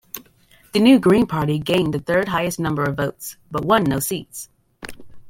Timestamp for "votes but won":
2.97-3.83